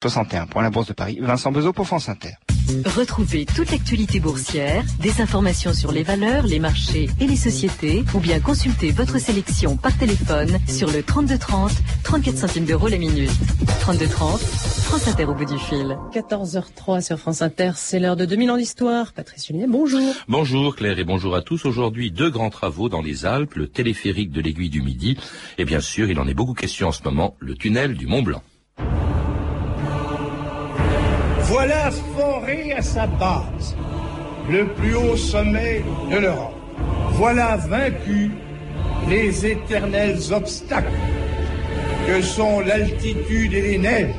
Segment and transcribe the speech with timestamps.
[0.00, 1.18] 61 pour la Bourse de Paris.
[1.20, 2.34] Vincent Bezot pour France Inter.
[2.96, 8.20] Retrouvez toute l'actualité boursière, des informations sur les valeurs, les marchés et les sociétés, ou
[8.20, 11.72] bien consultez votre sélection par téléphone sur le 3230,
[12.04, 13.32] 34 centimes d'euros la minute.
[13.80, 15.98] 3230, France Inter au bout du fil.
[16.12, 19.12] 14h03 sur France Inter, c'est l'heure de 2000 ans d'histoire.
[19.14, 20.14] Patrice Julien, bonjour.
[20.28, 21.64] Bonjour Claire et bonjour à tous.
[21.64, 25.18] Aujourd'hui, deux grands travaux dans les Alpes, le téléphérique de l'aiguille du Midi,
[25.56, 28.22] et bien sûr, il en est beaucoup question en ce moment, le tunnel du Mont
[28.22, 28.42] Blanc.
[31.48, 33.74] Voilà foré à sa base,
[34.50, 36.52] le plus haut sommet de l'Europe.
[37.12, 38.32] Voilà vaincu
[39.08, 40.92] les éternels obstacles
[42.06, 44.14] que sont l'altitude et les neiges.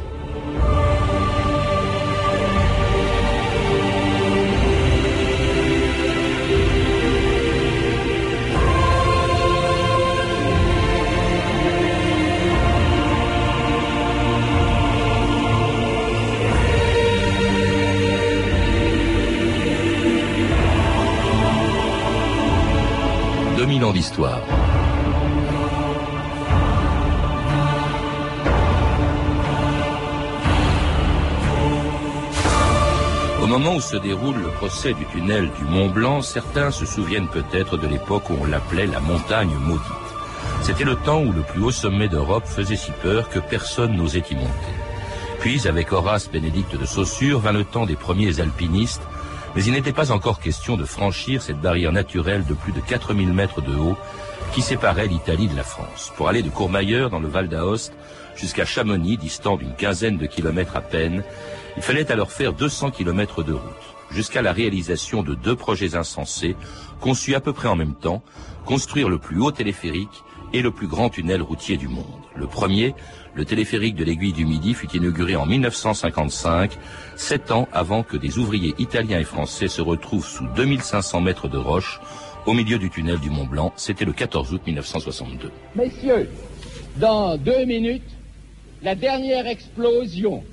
[33.59, 37.75] Moment où se déroule le procès du tunnel du Mont Blanc, certains se souviennent peut-être
[37.75, 39.83] de l'époque où on l'appelait la montagne maudite.
[40.61, 44.23] C'était le temps où le plus haut sommet d'Europe faisait si peur que personne n'osait
[44.31, 44.73] y monter.
[45.41, 49.01] Puis, avec Horace Bénédicte de Saussure, vint le temps des premiers alpinistes
[49.55, 53.33] mais il n'était pas encore question de franchir cette barrière naturelle de plus de 4000
[53.33, 53.97] mètres de haut
[54.59, 56.11] qui séparait l'Italie de la France.
[56.17, 57.93] Pour aller de Courmayeur dans le Val d'Aoste
[58.35, 61.23] jusqu'à Chamonix, distant d'une quinzaine de kilomètres à peine,
[61.77, 66.57] il fallait alors faire 200 kilomètres de route, jusqu'à la réalisation de deux projets insensés,
[66.99, 68.21] conçus à peu près en même temps,
[68.65, 72.03] construire le plus haut téléphérique et le plus grand tunnel routier du monde.
[72.35, 72.95] Le premier,
[73.35, 76.77] le téléphérique de l'aiguille du Midi, fut inauguré en 1955,
[77.15, 81.57] sept ans avant que des ouvriers italiens et français se retrouvent sous 2500 mètres de
[81.57, 82.01] roche
[82.49, 83.71] au milieu du tunnel du Mont Blanc.
[83.75, 85.51] C'était le 14 août 1962.
[85.75, 86.31] Messieurs,
[86.97, 88.09] dans deux minutes,
[88.81, 90.43] la dernière explosion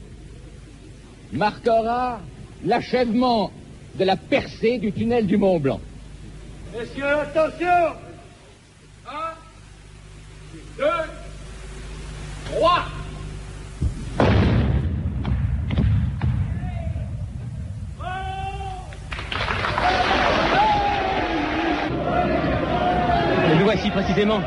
[1.33, 2.21] marquera
[2.67, 3.51] l'achèvement
[3.95, 5.81] de la percée du tunnel du Mont Blanc.
[6.79, 7.97] Messieurs, attention
[9.09, 9.33] Un,
[10.77, 10.85] deux,
[12.53, 12.85] trois.
[23.97, 24.41] Précisément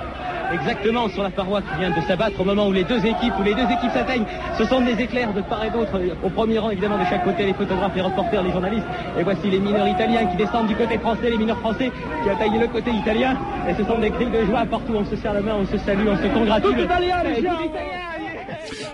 [0.53, 3.43] exactement sur la paroi qui vient de s'abattre au moment où les deux équipes, où
[3.43, 4.25] les deux équipes s'atteignent.
[4.59, 7.47] Ce sont des éclairs de part et d'autre, au premier rang évidemment de chaque côté,
[7.47, 8.85] les photographes, les reporters, les journalistes.
[9.17, 11.91] Et voici les mineurs italiens qui descendent du côté français, les mineurs français
[12.23, 13.35] qui attaquent le côté italien.
[13.67, 14.93] Et ce sont des cris de joie partout.
[14.95, 16.75] On se serre la main, on se salue, on se congratule.
[16.75, 18.08] Tout italien, les gens.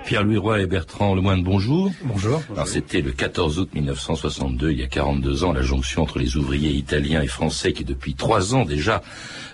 [0.06, 1.92] Pierre-Louis Roy et Bertrand Lemoine, bonjour.
[2.04, 2.40] Bonjour.
[2.54, 6.38] Alors c'était le 14 août 1962, il y a 42 ans, la jonction entre les
[6.38, 9.02] ouvriers italiens et français qui depuis trois ans déjà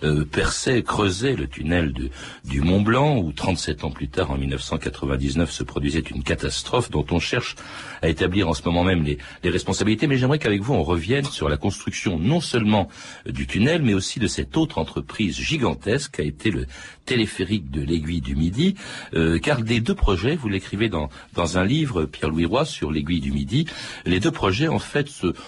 [0.04, 2.10] euh, perçaient, creusaient le tunnel de-
[2.44, 7.06] du Mont Blanc, où 37 ans plus tard, en 1999, se produisait une catastrophe dont
[7.12, 7.56] on cherche
[8.02, 10.08] à établir en ce moment même les, les responsabilités.
[10.08, 12.90] Mais j'aimerais qu'avec vous on revienne sur la construction non seulement
[13.26, 16.66] euh, du tunnel, mais aussi de cette autre entreprise gigantesque qu'a été le
[17.06, 18.76] téléphérique de l'aiguille du Midi,
[19.14, 23.22] euh, car les deux projets, vous l'écrivez dans, dans un livre, Pierre-Louis Roy, sur l'aiguille
[23.22, 23.66] du Midi,
[24.06, 25.08] les deux projets, en fait,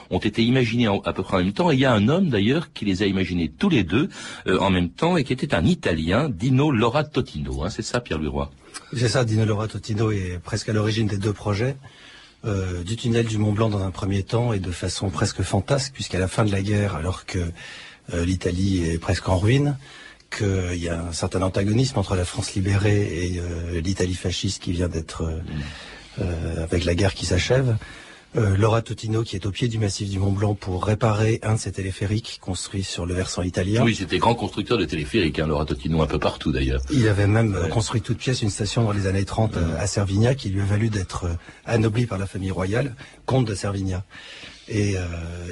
[0.10, 2.30] ont été imaginés à peu près en même temps, et il y a un homme,
[2.30, 4.10] d'ailleurs, qui les a imaginés tous les deux
[4.48, 8.00] euh, en même temps, et qui était un Italien, Dino Laura Totino, hein, c'est ça,
[8.00, 8.52] Pierre-Louis Roy?
[8.96, 11.76] C'est ça, Dino Laura Totino est presque à l'origine des deux projets.
[12.46, 15.94] euh, du tunnel du Mont Blanc dans un premier temps et de façon presque fantasque,
[15.94, 17.40] puisqu'à la fin de la guerre, alors que
[18.14, 19.78] euh, l'Italie est presque en ruine,
[20.36, 24.72] qu'il y a un certain antagonisme entre la France libérée et euh, l'Italie fasciste qui
[24.72, 25.40] vient d'être euh,
[26.22, 27.78] euh, avec la guerre qui s'achève.
[28.36, 31.54] Euh, Laura Totino qui est au pied du massif du Mont Blanc pour réparer un
[31.54, 33.84] de ces téléphériques construits sur le versant italien.
[33.84, 36.82] Oui, c'était grand constructeur de téléphériques, hein, Laura Totino, un peu partout d'ailleurs.
[36.92, 40.38] Il avait même construit toute pièce une station dans les années 30 euh, à Servignac
[40.38, 41.28] qui lui a valu d'être
[41.66, 42.96] anobli par la famille royale,
[43.28, 44.04] comte de Servignac.
[44.68, 45.02] Et euh,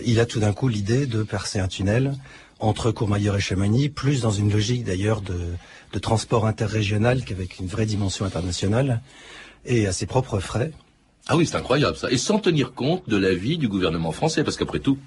[0.03, 2.15] il a tout d'un coup l'idée de percer un tunnel
[2.61, 5.35] entre Courmayeur et Chamonix, plus dans une logique d'ailleurs de,
[5.99, 9.01] transport interrégional qu'avec une vraie dimension internationale,
[9.65, 10.71] et à ses propres frais.
[11.27, 12.09] Ah oui, c'est incroyable ça.
[12.09, 14.97] Et sans tenir compte de l'avis du gouvernement français, parce qu'après tout,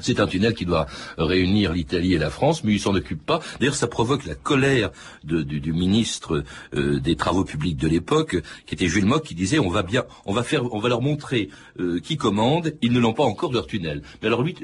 [0.00, 0.86] c'est un tunnel qui doit
[1.18, 3.40] réunir l'Italie et la France, mais il s'en occupe pas.
[3.60, 4.90] D'ailleurs, ça provoque la colère
[5.24, 6.44] du, ministre
[6.74, 8.36] euh, des Travaux publics de l'époque,
[8.66, 11.00] qui était Jules Mock, qui disait on va bien, on va faire, on va leur
[11.00, 11.48] montrer
[11.80, 12.74] euh, qui commande.
[12.82, 14.02] Ils ne l'ont pas encore leur tunnel.
[14.20, 14.54] Mais alors lui,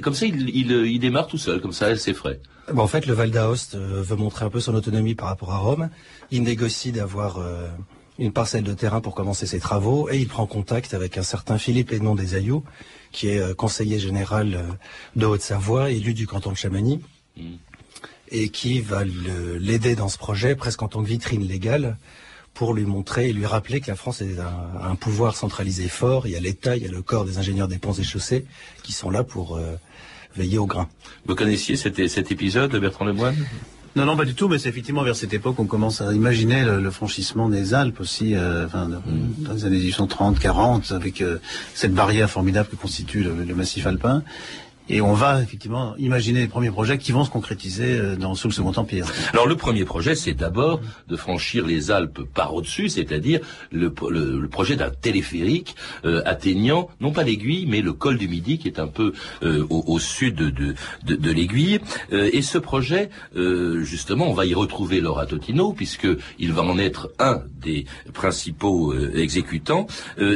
[0.00, 2.40] comme ça, il, démarre tout seul, comme ça, c'est frais.
[2.72, 5.52] Bon, en fait, le Val d'Aoste euh, veut montrer un peu son autonomie par rapport
[5.52, 5.90] à Rome.
[6.30, 7.38] Il négocie d'avoir
[8.18, 11.58] une parcelle de terrain pour commencer ses travaux et il prend contact avec un certain
[11.58, 12.62] Philippe Edmond des Ailloux,
[13.12, 14.62] qui est euh, conseiller général euh,
[15.16, 17.00] de Haute-Savoie, élu du canton de Chamonix,
[17.36, 17.42] mm.
[18.30, 21.96] et qui va l'aider dans ce projet presque en tant que vitrine légale
[22.54, 26.26] pour lui montrer et lui rappeler que la France est un, pouvoir centralisé fort.
[26.26, 28.44] Il y a l'État, il y a le corps des ingénieurs des ponts et chaussées
[28.82, 29.74] qui sont là pour euh,
[30.36, 30.88] veiller au grain.
[31.24, 33.36] Vous connaissiez cet, cet épisode, Bertrand Lemoine?
[33.94, 36.64] Non, non, pas du tout, mais c'est effectivement vers cette époque qu'on commence à imaginer
[36.64, 39.44] le, franchissement des Alpes aussi, euh, enfin, mm.
[39.44, 41.38] dans les années 1830, 40, avec euh,
[41.74, 44.22] cette barrière formidable que constitue le massif alpin.
[44.88, 48.48] Et on va effectivement imaginer les premiers projets qui vont se concrétiser euh, dans, sous
[48.48, 49.06] le Second Empire.
[49.32, 53.40] Alors le premier projet, c'est d'abord de franchir les Alpes par au-dessus, c'est-à-dire
[53.70, 53.92] le,
[54.48, 58.80] projet d'un téléphérique euh, atteignant non pas l'aiguille, mais le col du Midi, qui est
[58.80, 59.12] un peu
[59.42, 60.74] euh, au, sud de,
[61.04, 61.80] de, l'aiguille.
[62.10, 67.42] et ce projet, justement, on va y retrouver Laura Totino, puisqu'il va en être un
[67.60, 69.86] des principaux exécutants.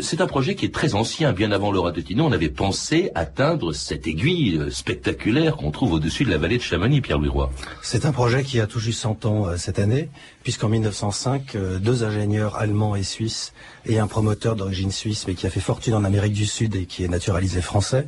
[0.03, 2.25] c'est un projet qui est très ancien, bien avant Laura Totino.
[2.25, 6.63] On avait pensé atteindre cette aiguille euh, spectaculaire qu'on trouve au-dessus de la vallée de
[6.63, 7.51] Chamonix, Pierre-Louis Roy.
[7.83, 10.09] C'est un projet qui a tout juste 100 ans euh, cette année,
[10.43, 13.53] puisqu'en 1905, euh, deux ingénieurs allemands et suisses
[13.87, 16.87] et un promoteur d'origine suisse, mais qui a fait fortune en Amérique du Sud et
[16.87, 18.07] qui est naturalisé français,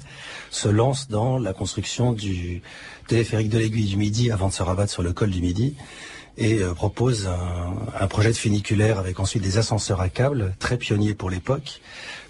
[0.51, 2.63] se lancent dans la construction du
[3.07, 5.75] téléphérique de l'aiguille du Midi avant de se rabattre sur le col du Midi
[6.37, 11.15] et propose un, un, projet de funiculaire avec ensuite des ascenseurs à câbles, très pionniers
[11.15, 11.81] pour l'époque,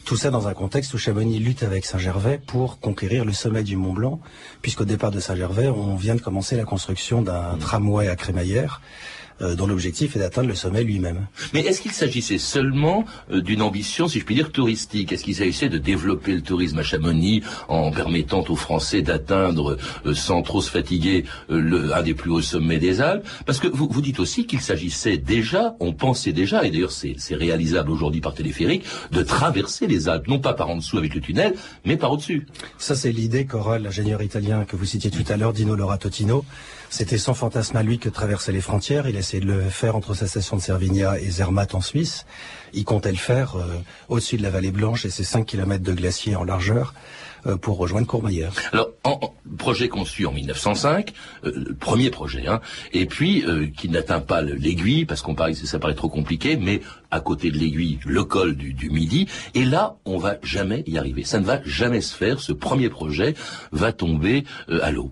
[0.08, 3.76] tout ça dans un contexte où Chamonix lutte avec Saint-Gervais pour conquérir le sommet du
[3.76, 4.20] Mont Blanc,
[4.62, 7.58] puisqu'au départ de Saint-Gervais, on vient de commencer la construction d'un mmh.
[7.58, 8.80] tramway à crémaillère
[9.40, 11.26] dont l'objectif est d'atteindre le sommet lui-même.
[11.54, 15.12] Mais est-ce qu'il s'agissait seulement euh, d'une ambition, si je puis dire, touristique?
[15.12, 20.14] Est-ce qu'il s'agissait de développer le tourisme à Chamonix en permettant aux Français d'atteindre, euh,
[20.14, 23.26] sans trop se fatiguer, le, un des plus hauts sommets des Alpes?
[23.46, 27.16] Parce que vous, vous dites aussi qu'il s'agissait déjà, on pensait déjà, et d'ailleurs c'est
[27.34, 31.20] réalisable aujourd'hui par téléphérique, de traverser les Alpes, non pas par en dessous avec le
[31.20, 32.46] tunnel, mais par au-dessus.
[32.78, 36.44] Ça c'est l'idée qu'aura l'ingénieur italien que vous citiez tout à l'heure, Dino Loratotino,
[36.90, 39.08] c'était son fantasme à lui que de traverser les frontières.
[39.08, 42.24] Il a essayé de le faire entre sa station de Servigna et Zermatt en Suisse.
[42.72, 43.66] Il comptait le faire euh,
[44.08, 46.94] au-dessus de la vallée Blanche et ses 5 km de glacier en largeur
[47.46, 48.54] euh, pour rejoindre Courmayeur.
[48.72, 49.20] Alors, en,
[49.58, 51.12] projet conçu en 1905,
[51.44, 52.60] euh, premier projet, hein,
[52.92, 53.44] et puis
[53.76, 56.80] qui n'atteint pas l'aiguille parce qu'on paraît ça paraît trop compliqué, mais
[57.10, 60.98] à côté de l'aiguille, le col du, du, Midi, et là, on va jamais y
[60.98, 61.24] arriver.
[61.24, 62.40] Ça ne va jamais se faire.
[62.40, 63.34] Ce premier projet
[63.72, 65.10] va tomber à l'eau.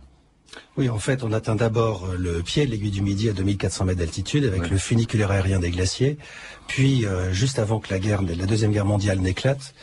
[0.77, 3.87] Oui, en fait, on atteint d'abord euh, le pied de l'aiguille du Midi à 2400
[3.87, 6.19] mètres d'altitude avec le funiculaire aérien des glaciers.
[6.67, 9.75] Puis, euh, juste avant que la guerre, la deuxième guerre mondiale n'éclate,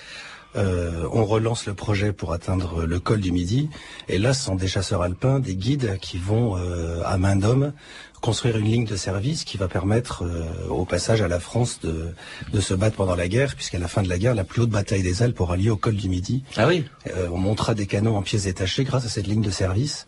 [0.56, 3.72] euh, on relance le projet pour atteindre le col du Midi.
[4.07, 6.57] Et là, ce sont des chasseurs alpins, des guides qui vont,
[7.04, 7.74] à main d'homme,
[8.22, 10.24] construire une ligne de service qui va permettre
[10.69, 12.13] au passage à la France de,
[12.54, 14.69] de se battre pendant la guerre, puisqu'à la fin de la guerre, la plus haute
[14.69, 16.44] bataille des Alpes aura lieu au col du Midi.
[16.56, 16.86] Ah oui.
[17.31, 20.06] on montera des canons en pièces détachées grâce à cette ligne de service.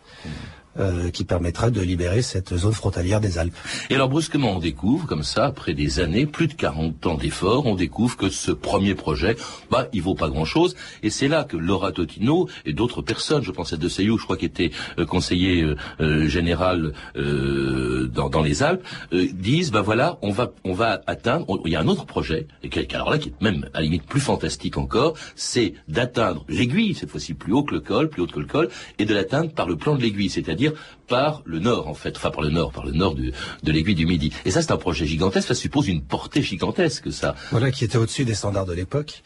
[0.77, 3.55] Euh, qui permettra de libérer cette zone frontalière des Alpes.
[3.89, 7.65] Et alors brusquement, on découvre, comme ça, après des années, plus de 40 ans d'efforts,
[7.65, 9.37] on découvre que ce premier projet,
[9.71, 10.75] bah, il vaut pas grand-chose.
[11.01, 14.25] Et c'est là que Laura Totino et d'autres personnes, je pense à De Seyou, je
[14.25, 15.63] crois qu'il était euh, conseiller
[16.01, 21.71] euh, général dans, dans, les Alpes, disent, bah voilà, on va, on va atteindre, il
[21.71, 24.03] y a un autre projet, et qui, alors là, qui est même à la limite
[24.03, 28.27] plus fantastique encore, c'est d'atteindre l'aiguille, cette fois-ci plus haut que le col, plus haut
[28.27, 28.67] que le col,
[28.99, 30.64] et de l'atteindre par le plan de l'aiguille, c'est-à-dire
[31.07, 34.05] par le nord, en fait, enfin par le nord, par le nord de l'aiguille du
[34.05, 34.31] Midi.
[34.45, 37.35] Et ça, c'est un projet gigantesque, ça suppose une portée gigantesque, ça.
[37.51, 39.23] Voilà, qui était au-dessus des standards de l'époque,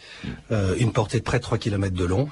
[0.51, 2.29] euh, une portée de près de 3 km de long,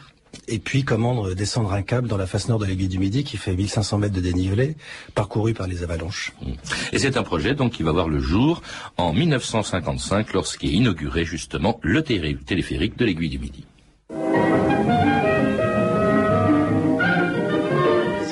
[0.48, 3.38] et puis comment descendre un câble dans la face nord de l'aiguille du Midi qui
[3.38, 4.76] fait 1500 mètres de dénivelé,
[5.16, 6.34] parcouru par les avalanches.
[6.42, 6.52] Mmh.
[6.94, 8.62] Et c'est un projet donc qui va voir le jour
[8.98, 13.66] en 1955 lorsqu'est inauguré justement le téléphérique de l'aiguille du Midi.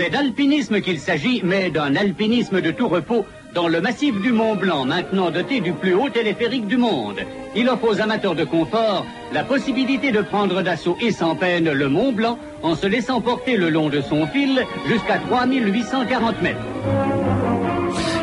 [0.06, 4.54] C'est d'alpinisme qu'il s'agit, mais d'un alpinisme de tout repos dans le massif du Mont
[4.54, 7.22] Blanc, maintenant doté du plus haut téléphérique du monde.
[7.56, 11.90] Il offre aux amateurs de confort la possibilité de prendre d'assaut et sans peine le
[11.90, 17.25] Mont Blanc en se laissant porter le long de son fil jusqu'à 3840 mètres.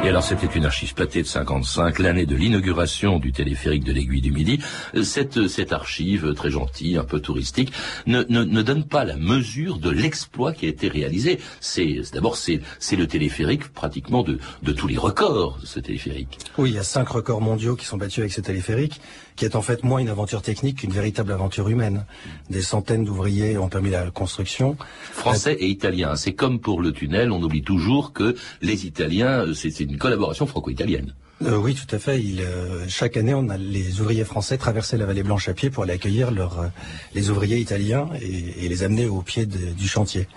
[0.04, 4.20] Et alors c'était une archive platée de 55, l'année de l'inauguration du téléphérique de l'aiguille
[4.20, 4.58] du Midi.
[5.04, 7.72] Cette, cette archive très gentille, un peu touristique,
[8.06, 11.38] ne, ne, ne donne pas la mesure de l'exploit qui a été réalisé.
[11.60, 16.36] C'est d'abord c'est c'est le téléphérique pratiquement de, de tous les records ce téléphérique.
[16.58, 19.00] Oui, il y a cinq records mondiaux qui sont battus avec ce téléphérique
[19.42, 22.04] qui est en fait moins une aventure technique qu'une véritable aventure humaine.
[22.48, 24.76] Des centaines d'ouvriers ont permis la construction.
[25.10, 26.14] Français et italiens.
[26.14, 31.12] C'est comme pour le tunnel, on oublie toujours que les Italiens, c'est une collaboration franco-italienne.
[31.44, 32.22] Euh, oui, tout à fait.
[32.22, 35.70] Il, euh, chaque année, on a les ouvriers français traversaient la vallée Blanche à pied
[35.70, 36.68] pour aller accueillir euh,
[37.16, 40.28] les ouvriers italiens et, et, les amener au pied de, du chantier.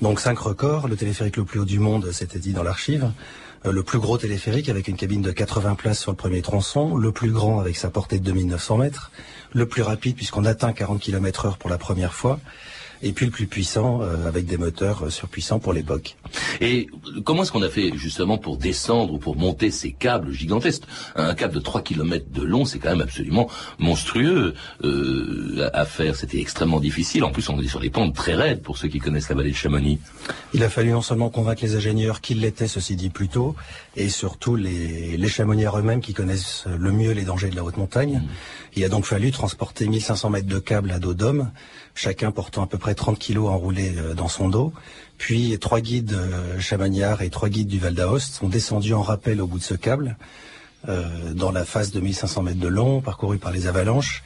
[0.00, 0.88] Donc cinq records.
[0.88, 3.12] Le téléphérique le plus haut du monde, c'était dit dans l'archive.
[3.64, 6.96] Le plus gros téléphérique avec une cabine de 80 places sur le premier tronçon.
[6.96, 9.10] Le plus grand avec sa portée de 2900 mètres.
[9.52, 12.40] Le plus rapide puisqu'on atteint 40 km heure pour la première fois
[13.02, 16.16] et puis le plus puissant euh, avec des moteurs euh, surpuissants pour l'époque.
[16.60, 16.88] Et
[17.24, 20.84] comment est-ce qu'on a fait justement pour descendre ou pour monter ces câbles gigantesques?
[21.16, 24.54] Un câble de 3 km de long, c'est quand même absolument monstrueux
[24.84, 26.16] euh, à faire.
[26.16, 27.24] C'était extrêmement difficile.
[27.24, 29.50] En plus, on est sur des pentes très raides pour ceux qui connaissent la vallée
[29.50, 29.98] de Chamonix.
[30.54, 33.56] Il a fallu non seulement convaincre les ingénieurs qu'ils l'étaient, ceci dit plus tôt,
[33.96, 37.76] et surtout les, les chamonières eux-mêmes qui connaissent le mieux les dangers de la haute
[37.76, 38.22] montagne.
[38.24, 38.28] Mmh.
[38.76, 41.50] Il a donc fallu transporter 1500 mètres de câbles à dos d'homme
[41.94, 44.72] chacun portant à peu près 30 kilos enroulés euh, dans son dos.
[45.18, 49.40] Puis trois guides euh, chamagnards et trois guides du Val d'Aoste sont descendus en rappel
[49.40, 50.16] au bout de ce câble,
[50.88, 54.24] euh, dans la phase de 1500 mètres de long, parcourue par les avalanches,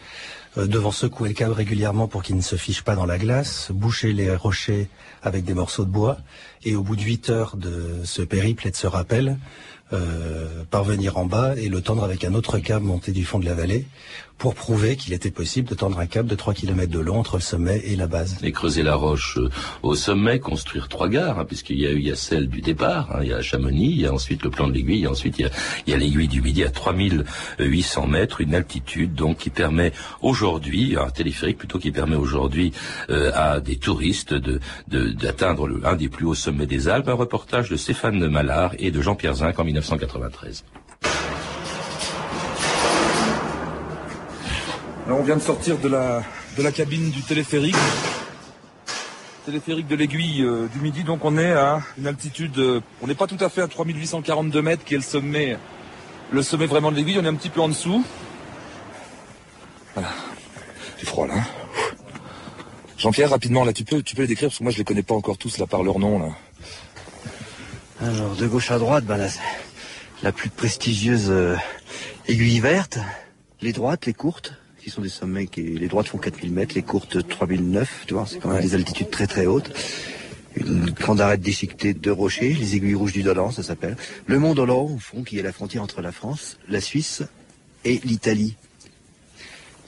[0.56, 4.14] devant secouer le câble régulièrement pour qu'il ne se fiche pas dans la glace, boucher
[4.14, 4.88] les rochers
[5.22, 6.16] avec des morceaux de bois,
[6.64, 9.36] et au bout de 8 heures de ce périple et de ce rappel,
[10.70, 13.54] parvenir en bas et le tendre avec un autre câble monté du fond de la
[13.54, 13.86] vallée,
[14.38, 17.36] pour prouver qu'il était possible de tendre un câble de 3 km de long entre
[17.36, 18.36] le sommet et la base.
[18.42, 19.48] Et creuser la roche euh,
[19.82, 23.08] au sommet, construire trois gares, hein, puisqu'il y a il y a celle du départ,
[23.14, 25.38] hein, il y a Chamonix, il y a ensuite le plan de l'aiguille, et ensuite
[25.38, 25.50] il
[25.86, 31.08] y a, l'aiguille du Midi à 3800 mètres, une altitude donc qui permet aujourd'hui, un
[31.08, 32.72] téléphérique plutôt qui permet aujourd'hui
[33.08, 37.70] euh, à des touristes de d'atteindre de, des plus hauts sommets des Alpes, un reportage
[37.70, 40.64] de Stéphane Mallard et de Jean-Pierre Zinc en 1993.
[45.08, 46.22] on vient de sortir de la,
[46.56, 47.76] de la cabine du téléphérique.
[49.44, 53.14] Téléphérique de l'aiguille euh, du Midi, donc on est à une altitude, euh, on n'est
[53.14, 55.56] pas tout à fait à 3842 mètres qui est le sommet,
[56.32, 58.04] le sommet vraiment de l'aiguille, on est un petit peu en dessous.
[59.94, 60.08] Voilà.
[60.98, 61.34] C'est froid là.
[62.98, 65.02] Jean-Pierre, rapidement, là, tu peux, tu peux les décrire parce que moi je les connais
[65.02, 66.28] pas encore tous là par leur nom là.
[68.00, 69.28] Alors de gauche à droite, ben là,
[70.22, 71.56] la plus prestigieuse euh,
[72.28, 72.98] aiguille verte,
[73.60, 76.82] les droites, les courtes, qui sont des sommets qui, les droites font 4000 mètres, les
[76.82, 79.70] courtes 3009, tu vois, c'est quand même des altitudes très très hautes.
[80.56, 83.96] Une grande arête déchiquetée de rochers, les aiguilles rouges du Dolan, ça s'appelle.
[84.26, 87.22] Le Mont Dolent, au fond, qui est la frontière entre la France, la Suisse
[87.84, 88.56] et l'Italie.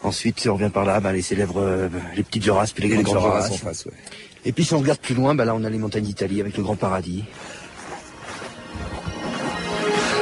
[0.02, 2.96] Ensuite, si on revient par là, ben, les célèbres, euh, les petites Jorasses, puis les,
[2.96, 3.88] les grandes Jorasses.
[4.44, 6.56] Et puis si on regarde plus loin, ben, là on a les montagnes d'Italie avec
[6.56, 7.24] le Grand Paradis.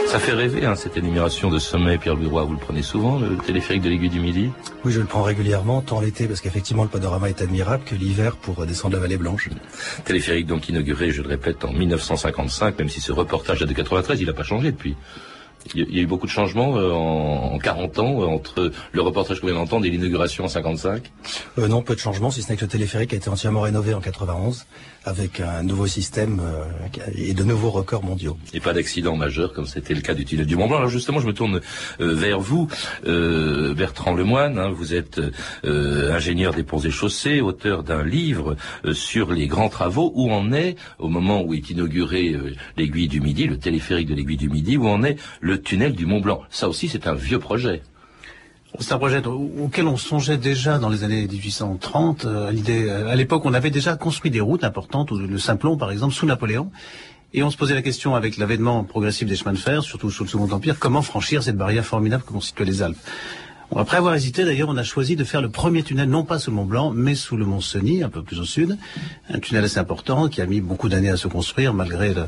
[0.07, 2.45] Ça fait rêver, hein, cette énumération de sommet, Pierre Leroy.
[2.45, 4.51] Vous le prenez souvent, le téléphérique de l'aiguille du Midi?
[4.85, 8.37] Oui, je le prends régulièrement, tant l'été, parce qu'effectivement, le panorama est admirable, que l'hiver
[8.37, 9.51] pour descendre la vallée blanche.
[10.05, 14.21] Téléphérique donc inauguré, je le répète, en 1955, même si ce reportage date de 93,
[14.21, 14.97] il n'a pas changé depuis.
[15.75, 19.41] Il y a eu beaucoup de changements euh, en 40 ans euh, entre le reportage
[19.41, 21.11] qu'on vient d'entendre et l'inauguration en 55
[21.59, 23.95] euh, Non, peu de changements, si ce n'est que le téléphérique a été entièrement rénové
[23.95, 24.67] en 91
[25.05, 26.43] avec un nouveau système
[27.15, 28.37] et de nouveaux records mondiaux.
[28.53, 30.79] Et pas d'accident majeur comme c'était le cas du tunnel du Mont Blanc.
[30.79, 31.61] Alors justement, je me tourne
[32.01, 32.67] vers vous,
[33.05, 34.59] Bertrand Lemoine.
[34.59, 35.21] Hein, vous êtes
[35.63, 38.57] ingénieur des ponts et chaussées, auteur d'un livre
[38.95, 40.11] sur les grands travaux.
[40.17, 42.37] Où en est, au moment où est inauguré
[42.77, 46.07] l'aiguille du Midi, le téléphérique de l'aiguille du Midi, où en est le tunnel du
[46.07, 46.43] Mont Blanc.
[46.51, 47.83] Ça aussi, c'est un vieux projet.
[48.79, 52.25] C'est un projet auquel on songeait déjà dans les années 1830.
[52.25, 56.15] Euh, euh, à l'époque, on avait déjà construit des routes importantes, le Simplon par exemple,
[56.15, 56.71] sous Napoléon.
[57.33, 60.25] Et on se posait la question avec l'avènement progressif des chemins de fer, surtout sous
[60.25, 62.99] le Second Empire, comment franchir cette barrière formidable que constituent les Alpes.
[63.75, 66.51] Après avoir hésité, d'ailleurs, on a choisi de faire le premier tunnel, non pas sous
[66.51, 68.79] le Mont Blanc, mais sous le Mont Cenis, un peu plus au sud.
[69.29, 72.27] Un tunnel assez important qui a mis beaucoup d'années à se construire, malgré le,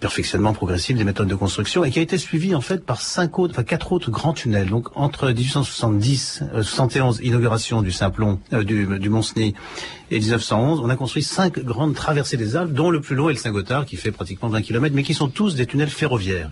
[0.00, 3.38] perfectionnement progressif des méthodes de construction, et qui a été suivi en fait par cinq
[3.38, 4.68] autres, enfin quatre autres grands tunnels.
[4.68, 9.54] Donc entre 1870, 71, euh, inauguration du Simplon, euh, du, du Mont Cenis,
[10.10, 13.34] et 1911, on a construit cinq grandes traversées des Alpes, dont le plus long est
[13.34, 16.50] le Saint-Gothard, qui fait pratiquement 20 km, mais qui sont tous des tunnels ferroviaires.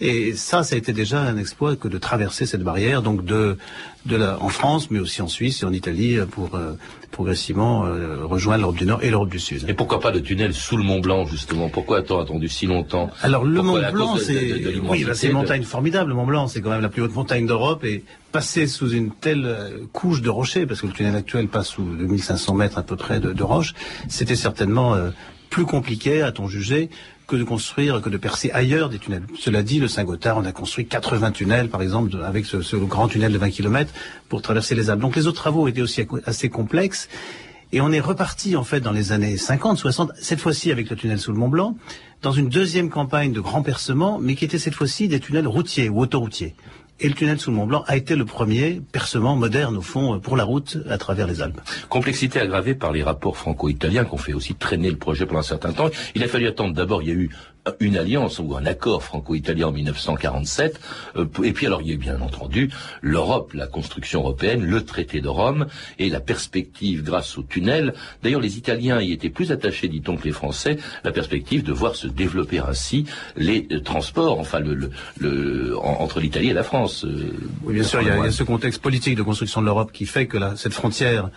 [0.00, 3.56] Et ça, ça a été déjà un exploit que de traverser cette barrière, donc de,
[4.04, 6.74] de la, en France, mais aussi en Suisse et en Italie, pour euh,
[7.10, 9.64] progressivement euh, rejoindre l'Europe du Nord et l'Europe du Sud.
[9.68, 11.70] Et pourquoi pas de tunnel sous le Mont Blanc, justement?
[11.70, 13.10] Pourquoi a-t-on attendu si longtemps?
[13.22, 16.10] Alors le Mont Blanc, c'est oui, bah, c'est une montagne formidable.
[16.10, 19.10] Le Mont Blanc, c'est quand même la plus haute montagne d'Europe et passer sous une
[19.12, 22.82] telle euh, couche de rochers, parce que le tunnel actuel passe sous 2500 mètres à
[22.82, 23.72] peu près de, de roches,
[24.08, 24.94] c'était certainement
[25.48, 26.90] plus compliqué, a-t-on jugé,
[27.26, 29.24] que de construire, que de percer ailleurs des tunnels.
[29.38, 33.32] Cela dit, le Saint-Gothard, on a construit 80 tunnels, par exemple, avec ce, grand tunnel
[33.32, 33.92] de 20 km
[34.28, 35.00] pour traverser les Alpes.
[35.00, 37.08] Donc les autres travaux étaient aussi assez complexes.
[37.72, 40.94] Et on est reparti en fait dans les années 50, 60, cette fois-ci avec le
[40.94, 41.76] tunnel sous le Mont Blanc,
[42.22, 45.88] dans une deuxième campagne de grand percement, mais qui était cette fois-ci des tunnels routiers
[45.88, 46.54] ou autoroutiers.
[46.98, 50.18] Et le tunnel sous le Mont Blanc a été le premier percement moderne, au fond,
[50.18, 51.60] pour la route à travers les Alpes.
[51.88, 55.42] Complexité aggravée par les rapports franco-italiens qui ont fait aussi traîner le projet pendant un
[55.42, 55.90] certain temps.
[56.14, 57.30] Il a fallu attendre d'abord, il y a eu
[57.80, 60.80] une alliance ou un accord franco-italien en 1947.
[61.16, 62.70] Euh, et puis alors il y a bien entendu
[63.02, 65.66] l'Europe, la construction européenne, le traité de Rome
[65.98, 67.94] et la perspective grâce au tunnel.
[68.22, 71.96] D'ailleurs les Italiens y étaient plus attachés, dit-on, que les Français, la perspective de voir
[71.96, 73.06] se développer ainsi
[73.36, 77.04] les euh, transports, enfin le, le, entre l'Italie et la France.
[77.04, 77.32] Euh,
[77.64, 80.26] oui, bien sûr, il y, a, ce contexte politique de construction de l'Europe qui fait
[80.26, 81.30] que cette frontière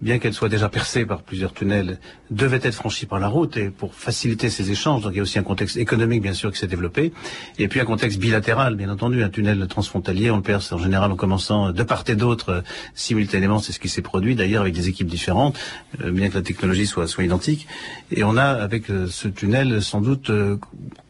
[0.00, 1.98] bien qu'elle soit déjà percée par plusieurs tunnels,
[2.30, 5.02] devait être franchie par la route et pour faciliter ces échanges.
[5.02, 7.12] Donc il y a aussi un contexte économique bien sûr qui s'est développé
[7.58, 9.22] et puis un contexte bilatéral bien entendu.
[9.22, 12.60] Un tunnel transfrontalier, on le perce en général en commençant de part et d'autre euh,
[12.94, 13.58] simultanément.
[13.58, 15.58] C'est ce qui s'est produit d'ailleurs avec des équipes différentes,
[16.04, 17.66] euh, bien que la technologie soit, soit identique.
[18.10, 20.30] Et on a avec euh, ce tunnel sans doute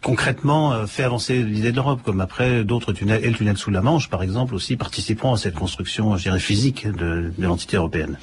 [0.02, 3.83] concrètement fait avancer l'idée de l'Europe, comme après d'autres tunnels et le tunnel sous la
[3.83, 8.16] Manche par exemple aussi participeront à cette construction, je dirais, physique de, de l'entité européenne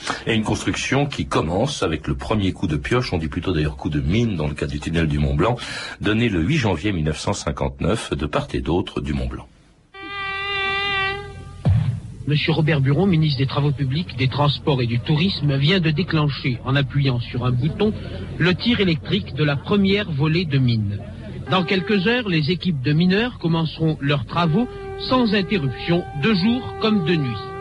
[0.53, 4.00] construction qui commence avec le premier coup de pioche, on dit plutôt d'ailleurs coup de
[4.00, 5.55] mine dans le cas du tunnel du Mont Blanc,
[6.00, 9.48] donné le 8 janvier 1959 de part et d'autre du Mont Blanc.
[12.27, 16.60] Monsieur Robert Buron, ministre des Travaux publics, des Transports et du Tourisme, vient de déclencher,
[16.65, 17.91] en appuyant sur un bouton,
[18.38, 21.00] le tir électrique de la première volée de mine.
[21.50, 24.67] Dans quelques heures, les équipes de mineurs commenceront leurs travaux
[25.10, 27.52] sans interruption, de jour comme de nuit.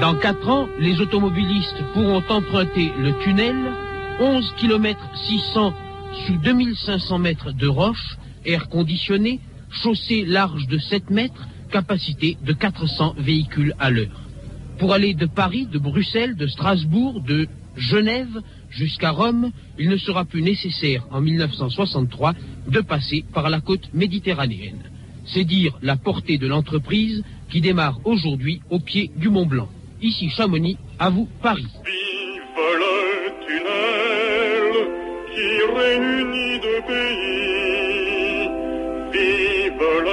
[0.00, 3.54] Dans quatre ans, les automobilistes pourront emprunter le tunnel,
[4.18, 5.74] 11 km 600
[6.26, 8.16] sous 2500 mètres de roche,
[8.46, 9.40] air conditionné,
[9.70, 14.22] chaussée large de 7 mètres, capacité de 400 véhicules à l'heure.
[14.78, 18.40] Pour aller de Paris, de Bruxelles, de Strasbourg, de Genève
[18.70, 22.32] jusqu'à Rome, il ne sera plus nécessaire en 1963
[22.68, 24.80] de passer par la côte méditerranéenne.
[25.26, 29.68] C'est dire la portée de l'entreprise qui démarre aujourd'hui au pied du Mont Blanc.
[30.02, 31.66] Ici Chamonix, à vous Paris.
[31.84, 32.42] Vive
[32.82, 32.96] le
[33.46, 34.72] tunnel
[35.30, 38.48] qui réunit deux pays.
[39.12, 40.09] Vive le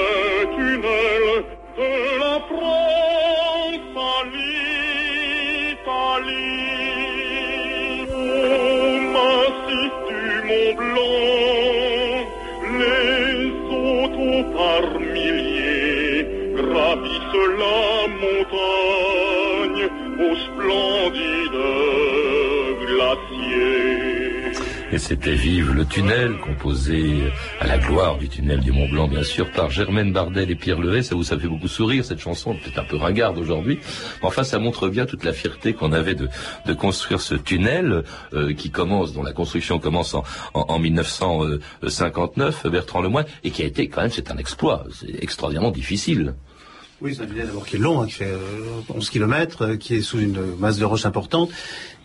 [24.97, 29.21] Et c'était Vive le tunnel, composé à la gloire du tunnel du Mont Blanc, bien
[29.21, 31.03] sûr, par Germaine Bardel et Pierre Levet.
[31.03, 33.77] Ça vous ça fait beaucoup sourire, cette chanson, peut-être un peu ringarde aujourd'hui.
[34.23, 36.27] Enfin, ça montre bien toute la fierté qu'on avait de,
[36.73, 40.23] construire ce tunnel, euh, qui commence, dont la construction commence en,
[40.55, 44.83] en, en 1959, Bertrand Lemoyne, et qui a été, quand même, c'est un exploit.
[44.91, 46.33] C'est extraordinairement difficile.
[46.99, 48.33] Oui, c'est un tunnel d'abord qui est long, hein, qui fait
[48.89, 51.51] 11 euh, km, euh, qui est sous une masse de roche importante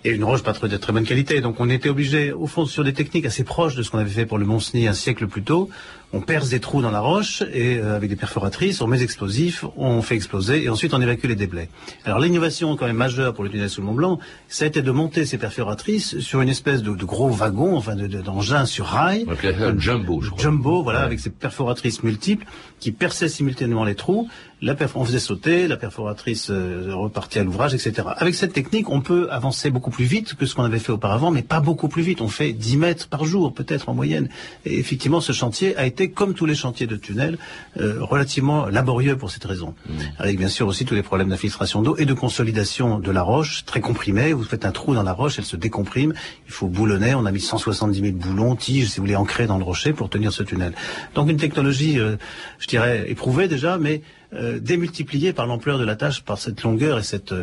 [0.05, 1.41] et une roche pas de très bonne qualité.
[1.41, 4.11] Donc on était obligé, au fond, sur des techniques assez proches de ce qu'on avait
[4.11, 5.69] fait pour le Mont-Cenis un siècle plus tôt.
[6.15, 9.05] On perce des trous dans la roche et euh, avec des perforatrices, on met des
[9.05, 11.71] explosifs, on fait exploser et ensuite on évacue les déblais.
[12.05, 14.83] Alors l'innovation quand même majeure pour le tunnel sous le Mont Blanc, ça a été
[14.83, 19.25] de monter ces perforatrices sur une espèce de, gros wagon, enfin d'engin sur rail.
[19.43, 20.43] Un jumbo, je crois.
[20.43, 22.45] Jumbo, voilà, avec ces perforatrices multiples
[22.79, 24.29] qui perçaient simultanément les trous.
[24.61, 28.09] La on faisait sauter, la perforatrice euh, repartit à l'ouvrage, etc.
[28.17, 31.31] Avec cette technique, on peut avancer beaucoup plus vite que ce qu'on avait fait auparavant,
[31.31, 32.21] mais pas beaucoup plus vite.
[32.21, 34.29] On fait 10 mètres par jour, peut-être en moyenne.
[34.65, 37.39] Et effectivement, ce chantier a été, comme tous les chantiers de tunnel,
[37.79, 39.75] euh, relativement laborieux pour cette raison.
[39.87, 39.93] Mmh.
[40.19, 43.65] Avec bien sûr aussi tous les problèmes d'infiltration d'eau et de consolidation de la roche,
[43.65, 44.33] très comprimée.
[44.33, 46.15] Vous faites un trou dans la roche, elle se décomprime.
[46.47, 47.15] Il faut boulonner.
[47.15, 50.09] On a mis 170 000 boulons, tiges, si vous voulez, ancrés dans le rocher pour
[50.09, 50.73] tenir ce tunnel.
[51.15, 52.17] Donc une technologie, euh,
[52.59, 54.03] je dirais, éprouvée déjà, mais
[54.33, 57.35] euh, démultipliée par l'ampleur de la tâche, par cette longueur et cette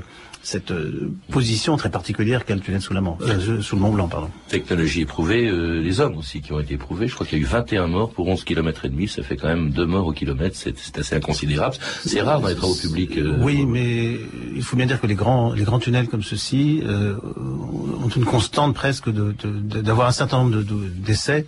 [0.42, 4.08] cette euh, position très particulière qu'a le tunnel sous, la euh, sous le Mont Blanc.
[4.08, 4.30] Pardon.
[4.48, 7.08] Technologie éprouvée, euh, les hommes aussi qui ont été éprouvés.
[7.08, 9.08] Je crois qu'il y a eu 21 morts pour 11 km et demi.
[9.08, 10.56] Ça fait quand même deux morts au kilomètre.
[10.56, 11.76] C'est assez inconsidérable.
[12.06, 13.20] C'est rare dans les travaux publics.
[13.42, 14.18] oui, mais
[14.56, 18.74] il faut bien dire que les grands, les grands tunnels comme ceux-ci ont une constante
[18.74, 21.46] presque d'avoir un certain nombre d'essais.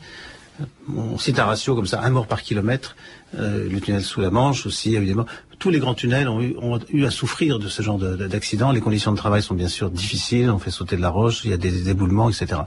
[0.96, 2.96] on cite un ratio comme ça, un mort par kilomètre.
[3.34, 5.26] Le tunnel sous la Manche aussi, évidemment
[5.62, 6.42] tous les grands tunnels ont
[6.90, 8.72] eu, à souffrir de ce genre d'accident.
[8.72, 11.52] Les conditions de travail sont bien sûr difficiles, on fait sauter de la roche, il
[11.52, 12.62] y a des éboulements, etc.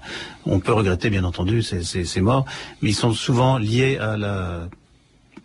[0.46, 2.44] On peut regretter bien entendu ces, morts,
[2.81, 4.68] mais ils sont souvent liés à la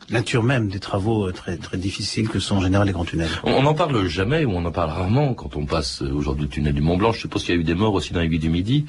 [0.10, 3.30] nature même des travaux euh, très très difficiles que sont en général les grands tunnels.
[3.44, 6.50] On n'en parle jamais ou on en parle rarement quand on passe euh, aujourd'hui le
[6.50, 7.12] tunnel du Mont Blanc.
[7.12, 8.86] Je suppose qu'il y a eu des morts aussi dans les Nuits du Midi.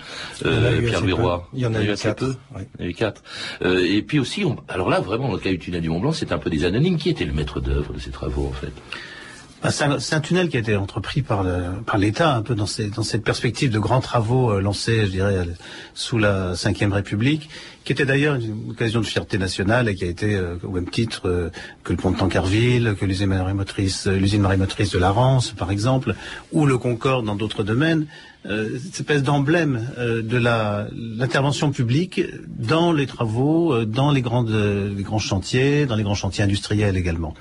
[0.46, 1.46] Euh, Pierre Leroy.
[1.52, 2.36] Il y en a eu assez quatre.
[2.56, 2.62] oui.
[2.78, 3.22] Il y en a eu quatre.
[3.62, 6.00] Euh, et puis aussi, on- alors là, vraiment, dans le cas du tunnel du Mont
[6.00, 6.96] Blanc, c'est un peu des anonymes.
[6.96, 8.72] Qui était le maître d'œuvre de ces travaux, en fait?
[9.62, 12.64] Bah, C'est un, tunnel qui a été entrepris par le- par l'État, un peu dans,
[12.64, 15.44] ces- dans cette perspective de grands travaux euh, lancés, je dirais, euh,
[15.92, 17.50] sous la Ve République,
[17.84, 20.88] qui était d'ailleurs une occasion de fierté nationale et qui a été euh, au même
[20.88, 21.50] titre euh,
[21.82, 26.14] que le pont de Tancarville, que l'usine marémotrice, euh, de la Rance, par exemple,
[26.52, 28.06] ou le Concorde dans d'autres domaines.
[28.42, 36.02] Cette espèce d'emblème de l'intervention publique dans les travaux, dans les grands chantiers, dans les
[36.02, 37.34] grands chantiers industriels également.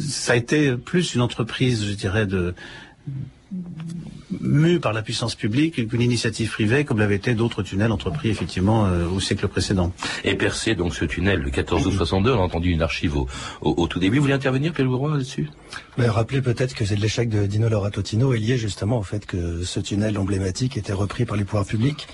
[0.00, 2.52] Ça a été plus une entreprise, je dirais, de
[4.42, 8.86] mue par la puissance publique qu'une initiative privée, comme l'avaient été d'autres tunnels entrepris effectivement
[8.86, 9.92] euh, au siècle précédent.
[10.24, 13.28] Et percé donc ce tunnel le 14 août 62, on a entendu une archive au,
[13.60, 14.16] au- au tout début.
[14.18, 15.48] Vous voulez intervenir, Pierre Leroy, là-dessus?
[15.96, 19.24] Mais rappelez peut-être que c'est de l'échec de Dino Laura-Totino est lié justement au fait
[19.26, 22.08] que ce tunnel emblématique était repris par les pouvoirs publics.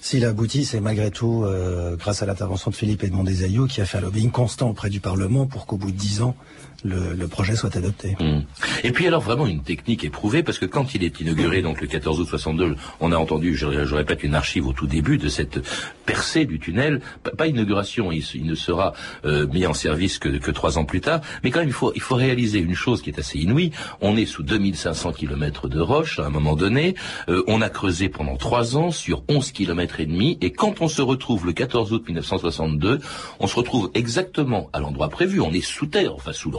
[0.00, 3.80] S'il a abouti, c'est malgré tout euh, grâce à l'intervention de Philippe Edmond Desaillyaux qui
[3.80, 6.36] a fait un lobbying constant auprès du Parlement pour qu'au bout de dix ans,
[6.84, 8.16] le, projet soit adopté.
[8.20, 8.42] Hmm.
[8.84, 11.86] Et puis alors vraiment une technique éprouvée parce que quand il est inauguré donc le
[11.86, 15.60] 14 août 62, on a entendu, je, répète, une archive au tout début de cette
[16.04, 17.00] percée du tunnel.
[17.36, 18.92] Pas, inauguration, il, ne sera
[19.24, 21.20] euh, mis en service que, trois ans plus tard.
[21.42, 23.72] Mais quand même, il faut, il faut réaliser une chose qui est assez inouïe.
[24.00, 26.94] On est sous 2500 kilomètres de roche à un moment donné.
[27.28, 30.38] Euh, on a creusé pendant trois ans sur 11 kilomètres et demi.
[30.40, 33.00] Et quand on se retrouve le 14 août 1962,
[33.40, 35.40] on se retrouve exactement à l'endroit prévu.
[35.40, 36.56] On est sous terre, enfin sous le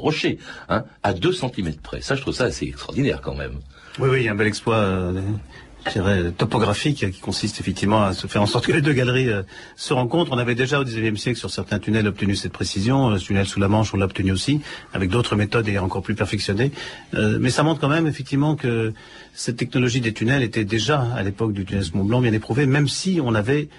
[0.69, 2.01] hein, à 2 centimètres près.
[2.01, 3.59] Ça, je trouve ça assez extraordinaire quand même.
[3.99, 4.77] Oui, oui, il y a un bel exploit.
[5.95, 9.29] euh, topographique euh, qui consiste effectivement à se faire en sorte que les deux galeries
[9.29, 9.43] euh,
[9.75, 10.31] se rencontrent.
[10.31, 13.09] On avait déjà au XIXe siècle sur certains tunnels obtenu cette précision.
[13.09, 14.61] Le tunnel sous la Manche, on l'a obtenu aussi,
[14.93, 16.71] avec d'autres méthodes et encore plus perfectionnées.
[17.13, 18.93] Euh, mais ça montre quand même effectivement que
[19.33, 22.87] cette technologie des tunnels était déjà à l'époque du tunnel Mont Blanc bien éprouvée, même
[22.87, 23.69] si on n'avait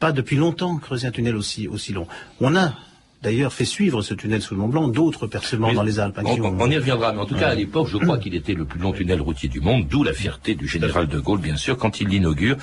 [0.00, 2.06] pas depuis longtemps creusé un tunnel aussi aussi long.
[2.40, 2.74] On a
[3.24, 6.18] d'ailleurs fait suivre ce tunnel sous le Mont Blanc d'autres percements Mais dans les Alpes.
[6.18, 8.18] hein, On, qui ont- on y reviendra, mais en tout cas, à l'époque, je crois
[8.18, 11.18] qu'il était le plus long tunnel routier du monde, d'où la fierté du général de
[11.18, 12.56] Gaulle, bien sûr, quand il l'inaugure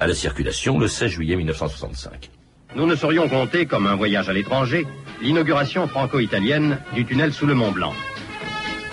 [0.00, 2.30] à la circulation le 16 juillet 1965.
[2.76, 4.86] Nous ne saurions compter comme un voyage à l'étranger
[5.22, 7.94] l'inauguration franco-italienne du tunnel sous le Mont Blanc.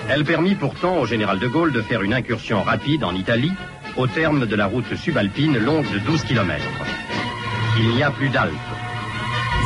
[0.07, 3.51] Elle permit pourtant au général de Gaulle de faire une incursion rapide en Italie
[3.97, 6.63] au terme de la route subalpine longue de 12 km.
[7.79, 8.53] Il n'y a plus d'Alpes.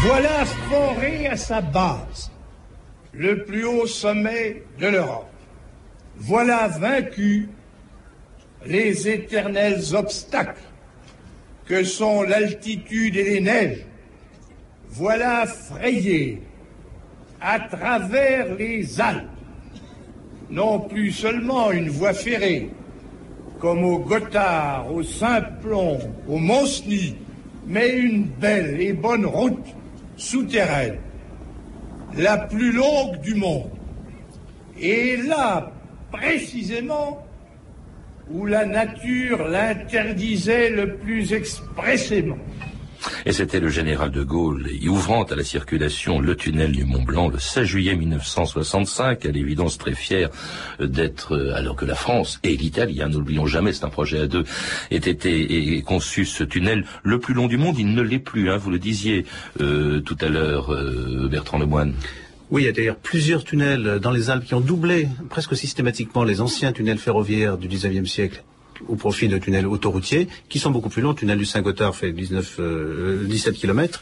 [0.01, 2.31] Voilà foré à sa base,
[3.11, 5.29] le plus haut sommet de l'Europe.
[6.15, 7.49] Voilà vaincu
[8.65, 10.61] les éternels obstacles
[11.65, 13.85] que sont l'altitude et les neiges.
[14.87, 16.43] Voilà frayé
[17.41, 19.27] à travers les Alpes,
[20.49, 22.69] non plus seulement une voie ferrée,
[23.59, 27.17] comme au Gothard, au Simplon, au Mont-Cenis,
[27.67, 29.75] mais une belle et bonne route
[30.19, 30.97] souterraine,
[32.15, 33.69] la plus longue du monde.
[34.79, 35.71] Et là,
[36.11, 37.25] précisément,
[38.31, 42.37] où la nature l'interdisait le plus expressément.
[43.25, 47.03] Et c'était le général de Gaulle, y ouvrant à la circulation le tunnel du Mont
[47.03, 50.29] Blanc le 16 juillet 1965, à l'évidence très fier
[50.79, 54.27] d'être, euh, alors que la France et l'Italie, hein, n'oublions jamais, c'est un projet à
[54.27, 54.43] deux,
[54.91, 57.77] ait été conçu ce tunnel le plus long du monde.
[57.77, 59.25] Il ne l'est plus, hein, vous le disiez
[59.61, 61.93] euh, tout à l'heure, euh, Bertrand Lemoine.
[62.51, 66.23] Oui, il y a d'ailleurs plusieurs tunnels dans les Alpes qui ont doublé presque systématiquement
[66.23, 68.43] les anciens tunnels ferroviaires du 19e siècle
[68.87, 71.09] au profit de tunnels autoroutiers qui sont beaucoup plus longs.
[71.09, 74.01] Le tunnel du Saint-Gothard fait 19, euh, 17 km.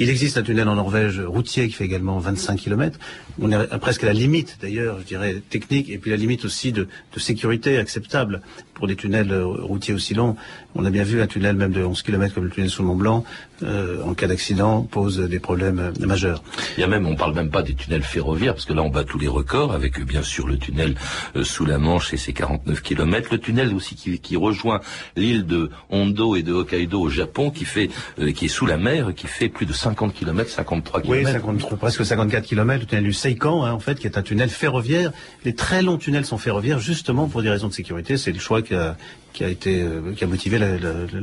[0.00, 2.96] Il existe un tunnel en Norvège routier qui fait également 25 km.
[3.42, 6.70] On est presque à la limite, d'ailleurs, je dirais, technique, et puis la limite aussi
[6.70, 8.42] de, sécurité acceptable
[8.74, 10.36] pour des tunnels euh, routiers aussi longs.
[10.76, 12.88] On a bien vu un tunnel même de 11 km comme le tunnel sous le
[12.88, 13.24] Mont Blanc,
[13.64, 16.44] euh, en cas d'accident, pose des problèmes euh, majeurs.
[16.76, 18.88] Il y a même, on parle même pas des tunnels ferroviaires, parce que là on
[18.88, 20.94] bat tous les records, avec bien sûr le tunnel
[21.42, 24.80] sous la Manche et ses 49 km, le tunnel aussi qui, rejoint
[25.16, 27.90] l'île de Hondo et de Hokkaido au Japon, qui fait,
[28.36, 31.26] qui est sous la mer, qui fait plus de 50 km, 53 km.
[31.26, 34.22] Oui, 50 presque 54 km, le tunnel du Seikan, hein, en fait, qui est un
[34.22, 35.12] tunnel ferroviaire.
[35.44, 38.16] Les très longs tunnels sont ferroviaires, justement pour des raisons de sécurité.
[38.16, 38.96] C'est le choix qu'a
[39.38, 41.20] qui a été euh, qui a motivé le, le, le,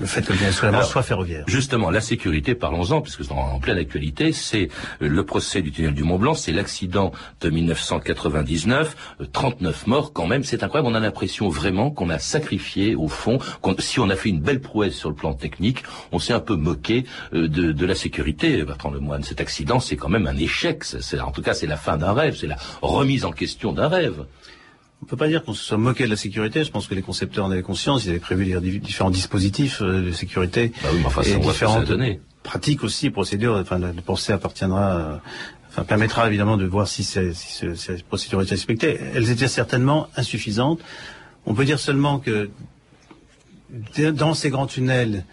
[0.00, 1.44] le fait que le tunnel sous la Manche soit ferroviaire.
[1.46, 4.68] Justement, la sécurité, parlons-en, puisque c'est en, en pleine actualité, c'est
[5.00, 10.12] euh, le procès du tunnel du Mont Blanc, c'est l'accident de 1999, euh, 39 morts
[10.12, 14.00] quand même, c'est incroyable, on a l'impression vraiment qu'on a sacrifié au fond, qu'on- si
[14.00, 17.04] on a fait une belle prouesse sur le plan technique, on s'est un peu moqué
[17.32, 19.22] euh, de, de la sécurité, Bertrand Lemoine.
[19.22, 21.96] Cet accident, c'est quand même un échec, c'est- c'est- en tout cas c'est la fin
[21.96, 24.24] d'un rêve, c'est la remise en question d'un rêve.
[25.02, 26.62] On peut pas dire qu'on se soit moqué de la sécurité.
[26.64, 28.04] Je pense que les concepteurs en avaient conscience.
[28.04, 28.44] Ils avaient prévu
[28.78, 31.86] différents dispositifs euh, de sécurité Bah oui, mais enfin, et différentes
[32.44, 33.54] pratiques aussi, procédures.
[33.56, 35.16] Enfin, le le procès appartiendra, euh,
[35.68, 38.98] enfin, permettra évidemment de voir si, ces- si ce- ces procédures étaient respectées.
[39.14, 40.80] Elles étaient certainement insuffisantes.
[41.46, 42.50] On peut dire seulement que
[44.14, 45.24] dans ces grands tunnels,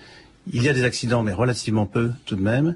[0.51, 2.75] il y a des accidents, mais relativement peu tout de même.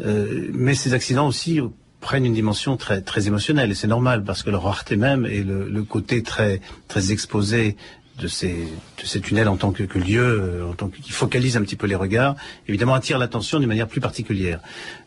[0.00, 1.60] Euh, mais ces accidents aussi
[2.00, 5.42] prennent une dimension très très émotionnelle et c'est normal parce que leur rareté même et
[5.42, 7.76] le, côté très très exposé
[8.20, 11.56] de ces de ces tunnels en tant que, que lieu, euh, en tant qui focalise
[11.56, 14.60] un petit peu les regards, évidemment attire l'attention d'une manière plus particulière.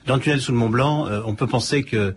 [0.06, 2.16] Dans le tunnel sous le Mont Blanc, euh, on peut penser que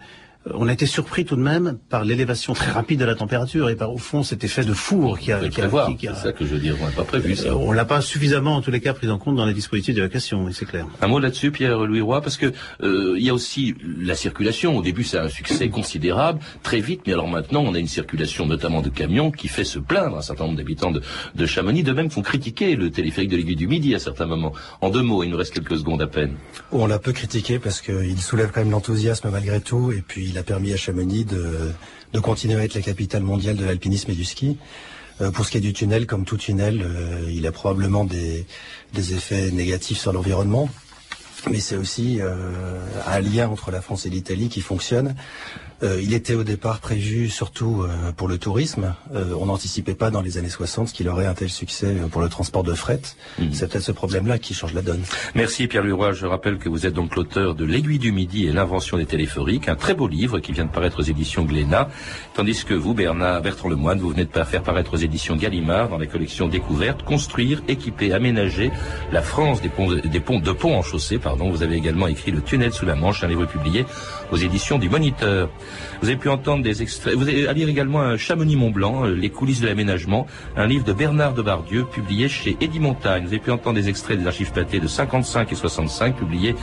[0.52, 3.76] on a été surpris tout de même par l'élévation très rapide de la température et
[3.76, 6.14] par au fond cet effet de four qui a, qui a- prévoir, qui- qui a-
[6.14, 7.48] c'est ça que je veux dire, on n'a pas prévu ça.
[7.48, 9.94] euh, on l'a pas suffisamment en tous les cas pris en compte dans les dispositifs
[9.94, 10.86] d'évacuation, oui, c'est clair.
[11.00, 12.52] Un mot là-dessus, Pierre-Louis Roy, parce que
[12.82, 14.76] euh, il y a aussi la circulation.
[14.76, 18.44] Au début, c'est un succès considérable, très vite, mais alors maintenant, on a une circulation
[18.46, 21.00] notamment de camions qui fait se plaindre un certain nombre d'habitants de,
[21.34, 21.82] de Chamonix.
[21.84, 24.52] De même, font critiquer le téléphérique de l'Aiguille du Midi à certains moments.
[24.82, 26.34] En deux mots, il nous reste quelques secondes à peine.
[26.70, 30.38] On l'a peu critiqué parce qu'il soulève quand même l'enthousiasme malgré tout, et puis il
[30.38, 31.70] a permis à Chamonix de,
[32.12, 34.58] de continuer à être la capitale mondiale de l'alpinisme et du ski.
[35.20, 38.44] Euh, pour ce qui est du tunnel, comme tout tunnel, euh, il a probablement des,
[38.94, 40.68] des effets négatifs sur l'environnement,
[41.48, 45.14] mais c'est aussi euh, un lien entre la France et l'Italie qui fonctionne.
[45.84, 48.94] Euh, il était au départ prévu surtout euh, pour le tourisme.
[49.14, 52.22] Euh, on n'anticipait pas dans les années 60 qu'il aurait un tel succès euh, pour
[52.22, 53.00] le transport de fret.
[53.52, 55.02] C'est peut-être ce problème-là qui change la donne.
[55.34, 56.12] Merci Pierre Leroy.
[56.12, 59.68] Je rappelle que vous êtes donc l'auteur de L'aiguille du midi et l'invention des téléphériques,
[59.68, 61.88] un très beau livre qui vient de paraître aux éditions Glénat,
[62.34, 65.98] tandis que vous, Bernard Bertrand Lemoine, vous venez de faire paraître aux éditions Gallimard dans
[65.98, 68.70] la collection Découverte, construire, équiper, aménager
[69.12, 71.18] la France des ponts, des ponts de ponts en chaussée.
[71.18, 71.50] Pardon.
[71.50, 73.84] Vous avez également écrit Le tunnel sous la Manche, un livre publié
[74.32, 75.50] aux éditions du Moniteur.
[76.00, 77.14] Vous avez pu entendre des extraits.
[77.14, 80.66] Vous avez à lire également un Chamonix Mont Blanc, euh, les coulisses de l'aménagement, un
[80.66, 83.22] livre de Bernard Debardieu publié chez Eddie Montagne.
[83.22, 86.54] Vous avez pu entendre des extraits des archives pâtées de 55 et 65 publiés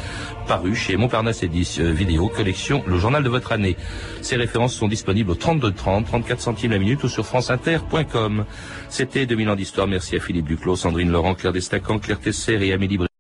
[0.47, 3.78] parus chez Montparnasse Édition euh, Vidéo, collection Le Journal de votre année.
[4.21, 8.45] Ces références sont disponibles au 32 30, 34 centimes la minute ou sur franceinter.com.
[8.89, 9.88] C'était 2000 ans d'histoire.
[9.88, 13.11] Merci à Philippe Duclos, Sandrine Laurent, Claire Destacan, Claire Tesser et Amélie Br